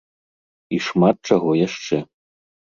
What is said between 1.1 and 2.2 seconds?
чаго яшчэ.